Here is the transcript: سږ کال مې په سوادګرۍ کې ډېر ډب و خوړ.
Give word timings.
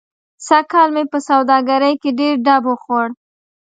سږ 0.47 0.65
کال 0.71 0.89
مې 0.95 1.03
په 1.11 1.17
سوادګرۍ 1.27 1.93
کې 2.01 2.11
ډېر 2.19 2.35
ډب 2.45 2.63
و 2.71 2.75
خوړ. 2.83 3.07